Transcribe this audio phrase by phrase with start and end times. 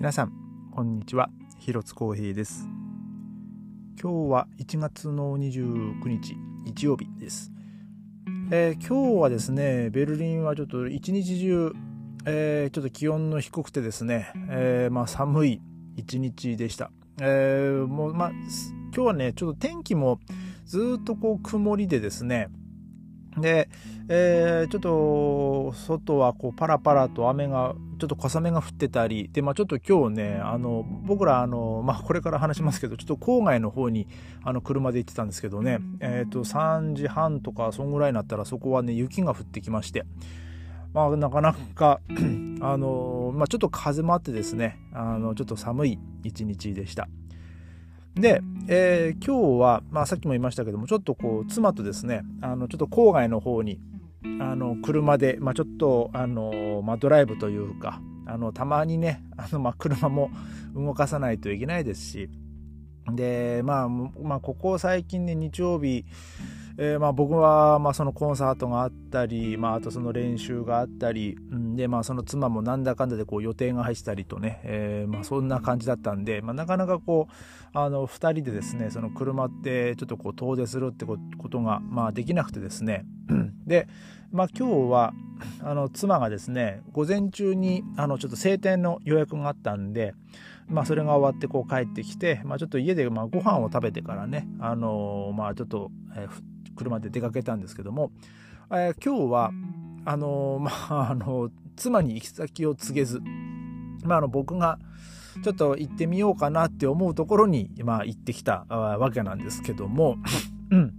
[0.00, 0.32] 皆さん
[0.74, 1.28] こんにちは。
[1.58, 2.66] 広津光平です。
[4.02, 7.52] 今日は1月の29日日曜日です、
[8.50, 11.74] えー、今日はですねベルリンはちょっと一日中、
[12.24, 15.60] えー、ちょっと気温の低くてですね、えー、まあ、寒い
[15.96, 16.90] 一日でした、
[17.20, 20.18] えもうまあ今日はねちょっと天気も
[20.64, 22.48] ずっとこう曇りでですね
[23.36, 23.68] で、
[24.08, 34.08] えー、ちょっと外はこうパラパラと雨がちょっと小雨が降ってたりで、まあ、ちょっと今日ねあの僕らあの、まあ、これから話しますけどちょっと郊外の方に
[34.42, 40.04] あの車で行ってたんですけどね、えー、と3時半とかそんぐらいになったらそこはね雪が降ってきまして。
[40.92, 42.00] まあ、なかなか
[42.62, 47.08] あの、まあ、ちょっと風もあってですねあのちょっと寒い一日でした。
[48.16, 53.78] で、えー、今日は、まあ、さっきも言いましたけどもちょっとこう妻とですねあのちょっと郊外の方に
[54.40, 60.30] あの車で、まあ、ちょっとあの、まあ、ドライブというかあのたまにねあの、まあ、車も
[60.74, 62.30] 動かさないといけないですし。
[63.12, 66.04] で、まあ、まあここ最近ね日曜日
[66.82, 71.36] えー、まあ、僕はまあそのコンサートがあったり、まあ、あとその練習があったり、
[71.76, 81.18] でまあその妻もなんだかんだでこう予定が入ったりとね、えー、まあそんな感じだったんで、まあ、なかなかこうあの2人でですねその車ってちょっとこう遠出するってこ
[81.50, 83.04] とがまあできなくてですね。
[83.70, 83.86] で、
[84.32, 85.14] まあ、今日は
[85.62, 90.12] あの妻がですね午前中にあのちょっと晴天の予約があったんで、
[90.66, 98.10] まあ、それが終わってこう帰ってきて、まあ、ちょっと家でまあご飯を食べてからね、あのー、まあちょっと、えー、車で出かけたんですけども、
[98.72, 99.52] えー、今日は
[100.04, 103.20] あのまああの妻に行き先を告げず、
[104.02, 104.80] まあ、あの僕が
[105.44, 110.16] ちょっと行ってみようかなって思うところに、まあ、行ってきたわけなんですけども、
[110.72, 110.92] うん。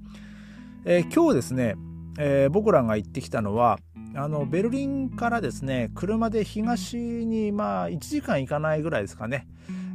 [0.86, 1.76] えー、今日ですね、
[2.17, 3.80] えー、僕らが行ってきたのは
[4.16, 9.48] あのベルリンからですね車で東にまあ1時間行かないぐらいですかね、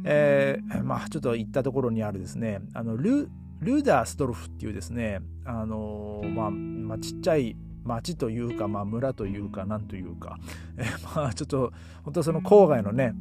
[0.03, 10.37] えー、まあちょっと行ったところにあるですねあのルルーダーストルフっていうですね、あのー、まあ、まあ、ちっちゃい町というか、まあ、村というか、なんというか、
[10.77, 13.13] えまあ、ちょっと、本当その郊外のね、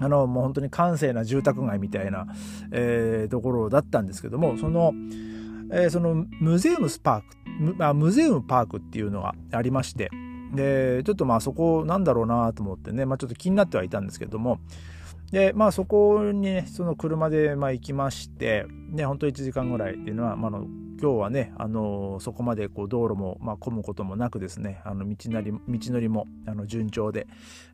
[0.00, 2.26] あの、もう本当に閑静な住宅街みたいな、
[2.72, 4.92] えー、ところだったんですけども、その、
[5.72, 7.26] えー、そのムゼウムスパーク
[7.58, 10.10] ムあ、ムゼウムパークっていうのがありまして、
[10.54, 14.58] で、ちょっとまあそこなんだろうなと思ってね、まあちょっと気になってはいたんですけども、
[15.30, 20.66] で、まあそこにね、その車でまあ行きまして、ね、本当1時間ぐらいっていうのは、まあ、の
[21.00, 27.26] 今日はね、あのそこまでこう道路も、まあ、混むこともなくですね、あの道なり道のりもあの順調で、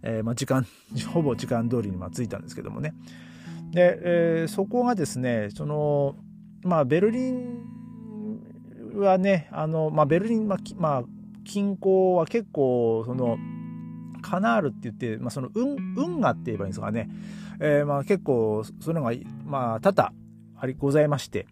[0.02, 0.66] えー、まあ、時間、
[1.12, 2.94] ほぼ時間通りにま着いたんですけどもね。
[3.72, 6.14] で、えー、そこがですね、その、
[6.62, 7.77] まあ、ベルリン
[8.94, 11.04] はね、あの、まあ、ベルリン、まあ、まあ、
[11.44, 13.38] 近郊は結構、その、
[14.20, 17.08] カナールって言って、まあ、その運運河って言えばいいんですかね、
[17.60, 19.12] えー、まあ結構そういうのが、
[19.44, 20.12] まあ、多々
[20.60, 21.46] ありございまして。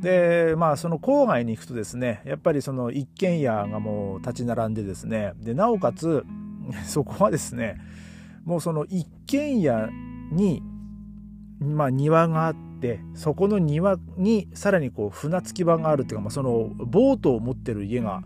[0.00, 6.24] でまあその郊外に行くとですねやっぱりその一軒家がもう立ち並んでですねでなおかつ
[6.86, 7.80] そこはですね
[8.44, 9.88] もうその一軒家
[10.32, 10.62] に、
[11.62, 18.22] まあ、庭があってそこの庭にさらにこう船着き場があるっていうか、まあ、そのボートを持ってる家が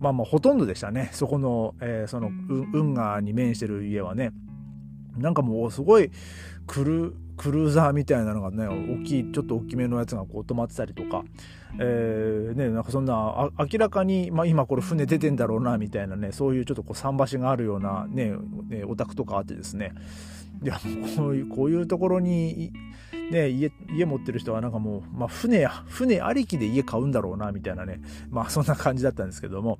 [0.00, 1.10] まあまあほとんどでしたね。
[1.12, 2.30] そこの、えー、その
[2.72, 4.32] 運河に面してる家はね。
[5.16, 6.12] なんかもうすごい
[6.68, 11.24] クルクルーザーみたいなのがね大きいちょっと大きめのやつがこう止まってたりとか、
[11.78, 18.32] えー、ね、なんかそんな明らかに、まあ、今これ船出てんだろうなみたいなねそういうちょっとこう桟橋があるようなね
[18.68, 19.94] ねお宅とかあってですね。
[20.62, 20.80] いや
[21.16, 22.72] こういうこういうところに、
[23.30, 28.00] ね、家家持ってる人はなんかもう、まあ、船船ありきで家買うんだろうなみたいなね。
[28.30, 29.78] まあそんな感じだったんですけども。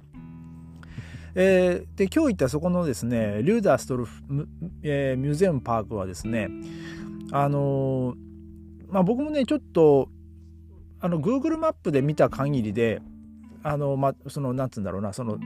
[1.34, 4.49] えー、で今日行ったそこのですねリューダーストルフ、
[4.83, 6.49] えー、ミューゼウムパークはですね
[7.31, 10.09] あのー、まあ僕もねちょっと
[11.00, 13.00] あの Google マップで見た限りで
[13.62, 15.39] あのまあそのなんつうんだろうなその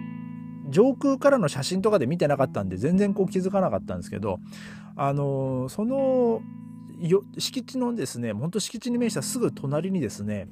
[0.71, 4.39] 上空からの写真とかで見てなかったんで全然こう気づかなかったんですけど
[4.97, 6.43] あのその
[7.39, 10.49] 敷地のですね本当敷地に面したすぐ隣にですね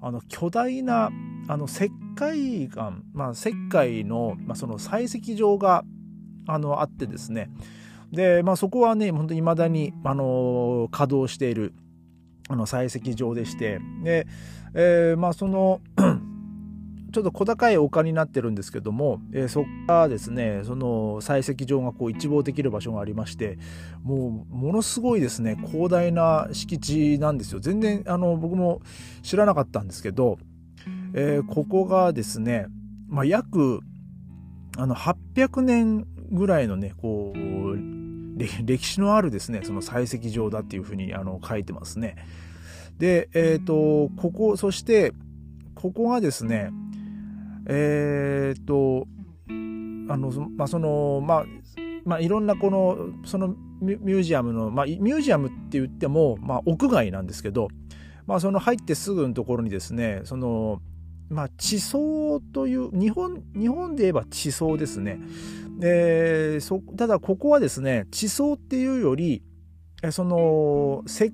[0.00, 1.10] あの巨大な
[1.48, 5.84] あの石灰岩、まあ、石灰の,、まあその採石場が
[6.46, 7.50] あのあってですね。
[8.12, 11.74] で、まあ、そこはね本当に未だにあの稼働している
[12.48, 13.80] あの採石場でして。
[14.02, 14.26] で、
[14.74, 15.80] えー、まあその
[17.12, 23.58] ちょっと小高い丘になってるんですけども、えー、そこからですねその採石場がこう一望できる場所がありまして
[24.02, 28.80] もうものすごいですね広大な敷地なんですよ全然あの僕も
[29.22, 30.38] 知らなかったんですけど、
[31.14, 32.66] えー、ここがですね、
[33.08, 33.80] まあ、約
[34.76, 37.36] あの800年ぐらいのねこう
[38.36, 42.16] 歴史のあるですねその採石場だっていうふうにあの書いてますね。
[42.98, 45.12] でえっ、ー、とここそして
[45.74, 46.70] ここがですね
[47.68, 49.06] えっ、と
[49.48, 49.52] あ
[50.16, 51.44] のまあそのまあ
[52.06, 53.48] まあ、いろんなこのその
[53.80, 57.66] ミュージアムの、まあ、ミュージアムって言っても、まあ、屋外なんですけど、
[58.26, 60.80] まあ、その入ってすぐのところにですねその、
[61.28, 65.18] まあ、地層という日本日本で言えば地層ですね、
[65.82, 69.42] えー、そただここはですね地層っていうより
[70.12, 71.32] その石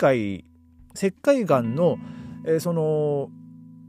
[0.00, 0.46] 灰
[0.94, 1.98] 石灰岩の、
[2.46, 3.28] えー、その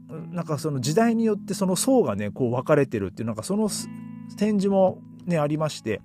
[0.08, 3.68] なんかその時代によってその層がねこう分かれてるっていうなんかその
[4.36, 6.00] 展示もね、ありまして、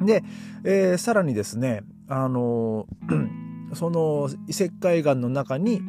[0.00, 0.22] で、
[0.64, 2.86] えー、さらにですね、あの
[3.74, 5.80] その石灰岩の中に、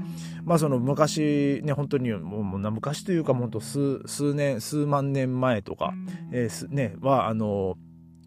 [0.43, 5.93] まあその昔ね、本当にもう昔というか本当数数年、数万年前とか、
[6.31, 7.77] えー、ね、は、あの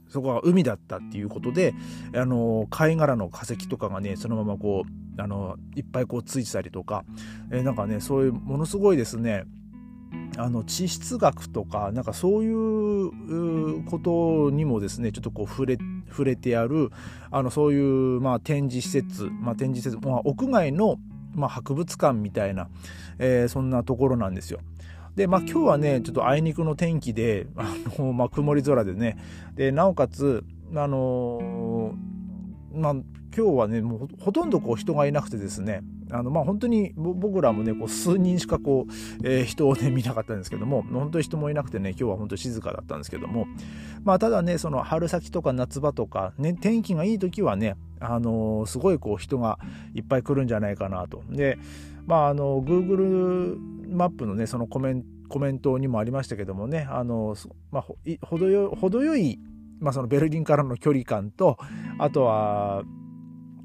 [0.08, 1.75] そこが海だったっていうことで、
[2.14, 7.04] あの貝殻の化石とかがね、そのままこう、あのいっぱいこうついてたりとか、
[7.50, 9.44] えー、なんかね、そういうものすごいですね、
[10.36, 15.78] あの地質学とかなんかそういうことにもですねちょっとこう触れ
[16.08, 16.90] 触れてやる
[17.30, 20.96] あのそういうまあ展示施設、まあ、展示施設、まあ、屋外の
[21.34, 22.68] まあ博物館みたいな、
[23.18, 24.60] えー、そんなところなんですよ。
[25.14, 29.18] で、まあ今日はね、ちょっとあいにくの天気で、あの、まあ曇り空でね、
[29.56, 30.44] で、なおかつ、
[30.74, 32.17] あのー、
[32.78, 32.92] まあ
[33.36, 38.92] 今日はね、もうほとんどこう人がいなくてですね、あのまあ本当に僕らもねこう数人しかこう、
[39.22, 43.46] えー、人をね 見なかったんですけども本当に人もいなくてね今日は本当に静かだったんですけども
[44.04, 49.58] まあただねその春先とか夏場とか、ね、天気がいい時はねあのー、すごいこう人が
[49.94, 51.22] いっぱい来るんじゃないかなと。
[51.30, 51.58] で
[52.06, 53.58] まああの Google
[53.90, 57.36] マップのねそのコメンコメントにもありましたけどもねあの、
[57.70, 57.84] まあ、
[58.22, 59.38] 程よ程よい、
[59.78, 61.58] まあ、そのベルリンからの距離感と
[61.98, 62.84] あとは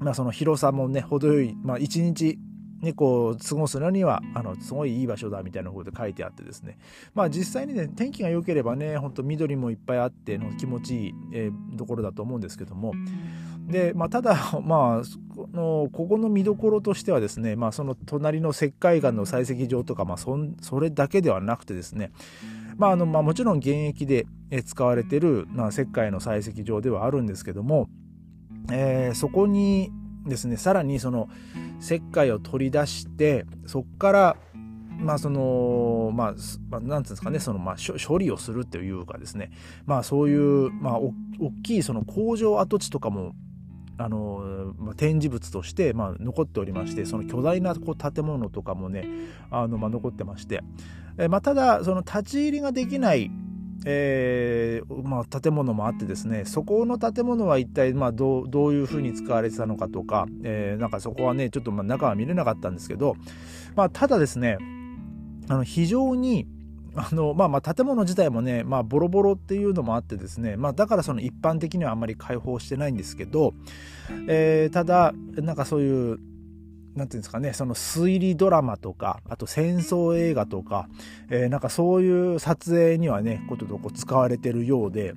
[0.04, 2.38] まあ、その広さもね程よい、まあ、一日
[2.82, 6.76] ね、こう過ごすのにはあのすごいいい場所だみたいなことで書いてあってですね。
[7.14, 12.92] まあ実際にね天気が良ければねほんと緑もいっぱいあっての気持ちいい、えー、ところだと思うんですけども。
[13.68, 15.02] で、まあ、ただ まあ
[15.34, 22.12] このここの見どころとしてはですね、まあ、その隣の石灰岩の採石場とか、まあそ、それだけではなくてですね。
[22.76, 24.26] まああのまあ、もちろん現役で
[24.66, 27.88] 使われてる、まあ、石灰の採石場ではあるんですけども。
[28.70, 29.90] えー、そこに
[30.26, 31.28] ですねさらにその
[31.80, 34.36] 石灰を取り出してそこから
[34.98, 36.34] まあそのまあ、
[36.70, 39.50] まあ、なんていうんですかねそのまあ処理をするっていうかですね
[39.86, 41.12] まあそういうまあ大
[41.62, 43.34] きいその工場跡地とかも
[43.98, 49.06] あの、まあ、展示物として、まあ、残っておりましてその巨大なこう建物とかもね
[49.50, 50.62] あの、まあ、残ってまして、
[51.18, 53.30] えまあ、ただその立ち入りができない
[53.84, 63.16] えー、まあ、建物もあってですねそこの建物は一体まあどうどういうふうに使われてたのかとか、えー、なんかそこはねちょっとま中は見れなかったんですけど、
[63.76, 64.58] まあ、ただですね
[65.48, 66.46] あの非常に
[66.96, 73.52] あのまあまあ建物自体もね、まあ、ボロボロっていうのもあってですね、まあ、だからその一般的にはあんまり開放してないんですけど、
[74.28, 76.18] えー、ただなんかそういう
[76.94, 80.88] なんていうんですかね、その推理ドラマとか、あと戦争映画とか、
[81.28, 85.14] えー、なんかそういう撮影にはね、こととこ使われてるようで、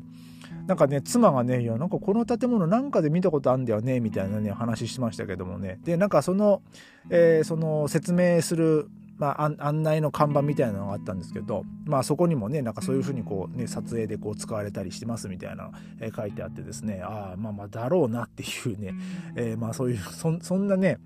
[0.66, 5.80] なんかね、妻がね、いや、なんかこの建物なんかで見たことあんだよね、みたいなね、話しましたけどもね。
[5.84, 6.62] で、なんかその、
[7.10, 18.94] えー、その説明する、まあ、案内の看板みたいなのがあったんですけど、まあそこにもね、なんかそういうふうにこうね、撮影でこう使われたりしてますみたいな、えー、書いてあってですね、ああ、まあまあだろうなっていうね、
[19.36, 21.00] えー、まあそういう、そそんなね、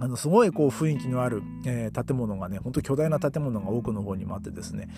[0.00, 4.88] あのすごいこう雰囲気のある、えー、建物がね、ほんと巨大な建物が奥の方にもあってですね、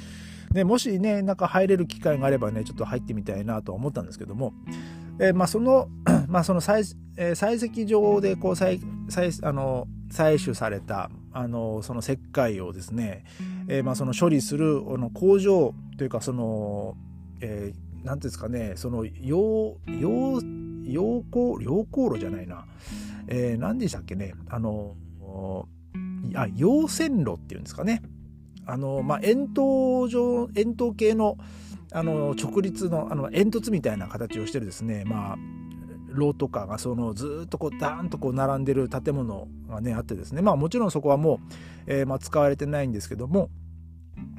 [0.53, 4.53] でもしね、なんか入れる機会があればね、ちょっと入ってみたいなとは思ったんですけども、
[5.19, 5.89] えー、まあその、
[6.29, 13.25] まあその採,、えー、採石場でこう採採あの採取されたあのその石灰をですね、
[13.69, 16.97] えー、まあその処理するあの工場というかその、
[17.41, 20.41] えー、なんていうんですかね、その溶溶
[20.85, 22.65] 溶鉱溶鉱炉じゃないな。
[23.31, 24.97] えー、何でしたっけね、あの、
[26.35, 28.03] あ、陽線路っていうんですかね。
[28.67, 31.39] あの、まあ、円筒状、円筒形の、
[31.93, 35.37] あの、直立の、あの、煙突みたいな形をしてるですね、まあ、
[36.13, 40.43] 炉とかがそのずっとこうダーンとこう並んでる建物がねあってですね。
[40.43, 41.39] まあもちろんそこはもう、
[41.87, 43.49] えー、まあ、使われてないんですけども。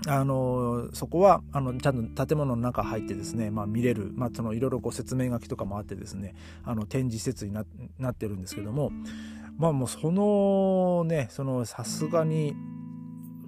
[0.08, 7.66] あのそこはあのちゃんと建物の中入ってですね、まあ、見れる、ま、そのいろいろ説明書きとかもあってですねあの展示施設にな
[8.00, 8.92] なってるんですけども
[9.58, 12.56] まあもうそのねそのさすがに、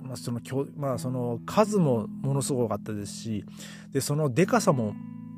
[0.04, 0.40] まあその
[0.76, 3.46] まあ、その数もものすごかったですし
[3.92, 4.94] でそのでかさも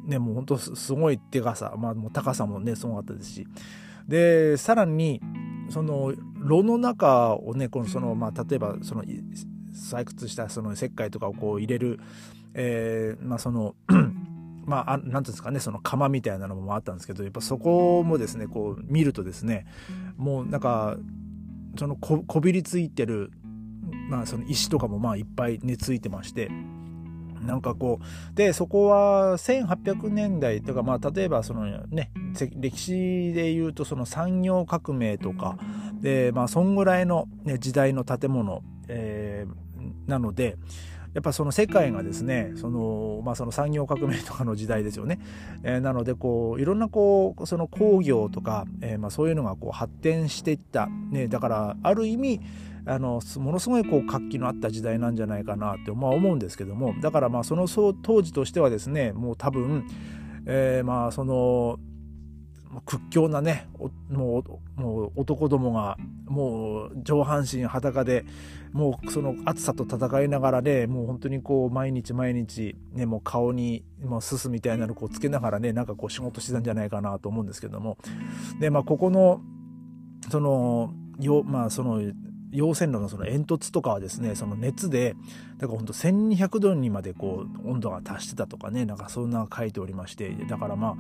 [0.06, 3.48] ね、もう本当すごいでかさ、まあもう高さもね、すごかったですし。
[4.08, 5.22] で、さらに、
[5.70, 9.04] その、炉の中をね、このその、まあ例えばその、
[9.76, 12.00] 採掘したその石灰とかをこう入れる、
[12.54, 13.76] えー、まあその
[14.66, 19.68] まあ、なんていうんですかね、その釜みたいなのもあったんですけど、やっぱそこもですね、こう見るとですね、
[20.18, 20.98] もうなんか、
[21.78, 23.32] そのこびりついてる、
[24.10, 26.50] まあその石とかもまあいっぱい根付いてまして、
[27.46, 32.12] なんかこう、で、そこは1800年代とか、まあ例えばそのね、
[32.56, 35.58] 歴史で言うとその産業革命とか、
[36.02, 39.25] で、まあそんぐらいの、ね、時代の建物、えー、
[40.08, 40.58] なので、
[41.14, 45.20] やっぱその世界がですねその,、まあ、その産業革命とかの時代ですよね、
[45.64, 52.42] えー、なのでこういろんなこうその工業とか、えー、まあそういうのがこう発展していった、ね、だからある意味
[52.86, 56.94] あのものすごいこう活気のあった時代なんじゃないかなって、まあ、思うんですけども。
[57.02, 59.88] だからまあその当時としてはですねもう多分、
[60.46, 61.80] えー、まあその
[62.86, 63.68] 屈強なね
[64.10, 64.44] も
[64.78, 68.26] うもう男どもがもう上半身裸で
[68.74, 77.98] もうその暑さと戦いながらねもう本当にこう毎日毎日ねもう顔にもうすすみたいなのこうつけながらねなんかこう仕事してたんじゃないかなと思うんですけども。
[78.60, 79.42] でまあここの
[80.30, 82.02] そのよまあその
[82.56, 85.16] 溶線路のその煙突とかはですねその熱で
[85.58, 90.96] だからほんと1200度にまでこう温度が達してたとかねなんかそんな書いておりましてだからまあ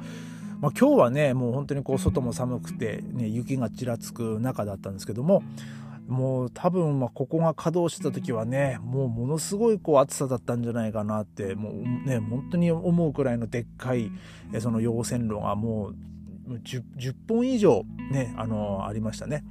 [0.61, 5.43] まあ、今日はねもう本当にこう外も寒くて、ね、雪がちらつく中だったんですけども
[6.07, 11.73] もう多分まここが稼働してた時はねもうものすごいこう暑さだったんじゃないかなってもう
[12.07, 14.11] ね本当に思うくらいのでっかい
[14.59, 15.89] その溶線路がも
[16.47, 19.43] う 10, 10本以上ねあのありましたね。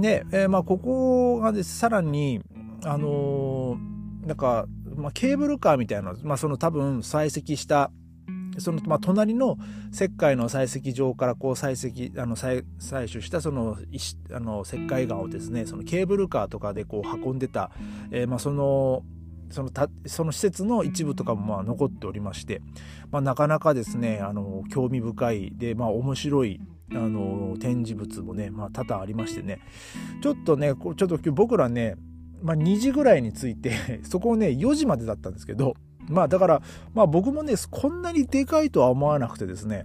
[0.00, 2.40] で、えー、まあここがですさらに
[2.84, 7.90] あのー、なんか、まあ、ケーブルカーみたいな、まあ、その多分採石した
[8.58, 9.58] その、まあ、隣の
[9.92, 17.70] 石灰の採石場からこう採石あの採採取したその石あの石灰岩をですねそのケーブルカーとかでこう運んでた、
[18.10, 19.02] えー、まあ、その
[19.50, 22.62] そのたその施設の一部とかもまあ残っておりまして、
[23.10, 26.60] まあ、なかなかですねあの興味深いで、まあ、面白い
[26.92, 29.60] あの展示物もね、まあ、多々ありましてね。
[30.22, 31.96] ちょっとねちょっと僕らね、
[32.42, 35.74] まあ、2時ぐらいに着いてそこをね4時までだったんですけど
[36.08, 36.62] まあだから、
[36.94, 39.84] まあ僕もね、こんなにでかいとは思わなくてですね、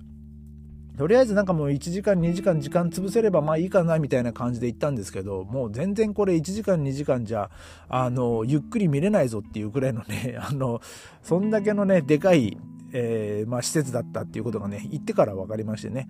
[0.97, 7.49] とりあえずなんかもう1時間2時間時間潰せればまあいいかなみたいな感じで行ったんですけどもう全然これ1時間2時間じゃ
[7.89, 10.79] あのゆっくり見れないぞっていうくらいのね あの
[11.23, 12.57] そんだけのねでかい
[12.93, 16.09] えー、まあ、施設だったっていうことがね行ってから分かりましてね。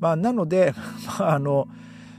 [0.00, 0.72] まあなので、
[1.18, 1.68] まあ、あの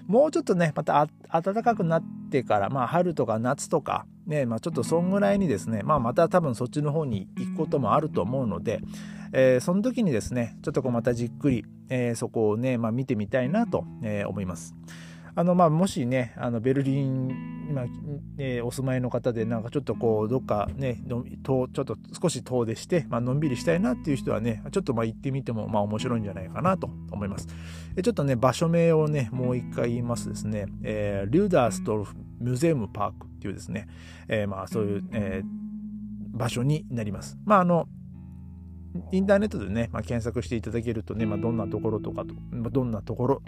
[0.08, 8.80] もうちょっとねまた暖かくなってからまあ春とか夏とかねまあ、ちょっとそんぐらいにですね、まあ、また多分そっちの方に行くこともあると思うので、
[9.34, 14.76] えー、その時にですねちょっとこうまたじっくり、えー、そこをね、まあ、見てみたいなと、えー、思います。
[15.36, 17.86] あのまあもしねあのベルリン今、
[18.38, 21.02] えー、お住まいの方でなんかちょっとこうどっかね
[21.44, 27.48] 遠ちょっと少し遠出して、まあのんびりしたいなっていう人はねちょっとまあ行ってみてもまあ面白いんじゃないかなと思います。
[27.48, 33.88] ちょっとね場所名をねもう一回言いますですね、えー、リューダーストルフミュゼウムパークっていうですね、
[34.28, 37.38] えー、まあそういう、えー、場所になります。
[37.46, 37.88] まああの
[39.12, 43.42] インターネットでね、まあ、検索していただけるとね、まあ、どんなところとか、どんなところ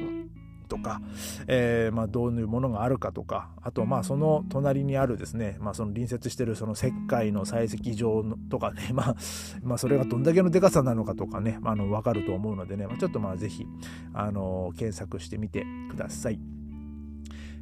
[0.66, 1.02] とか、
[1.48, 9.16] えー、まあ、どういうものがあるかとかあとまあその隣にあるですね、まあ、その隣接してるその石灰の採石場とかね、 まあ、
[9.64, 13.66] まあそれがどんだけのでかさなのかとかね、まあ、の分かると思うのでね、ま、ちょっとまあぜひ
[14.14, 16.40] あの検索してみてください。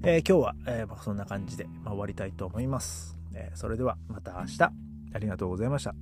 [0.05, 3.17] えー、今日は、え、ま、そんな感じで、ま、終わりたいと思います。
[3.33, 5.95] え、それではまた明日ありがとうございました。